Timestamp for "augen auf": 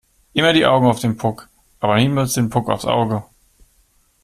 0.65-0.99